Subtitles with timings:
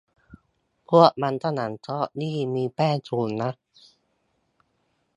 [0.89, 3.51] พวกมันฝรั่งทอดนี่มีแป้งสูงนะ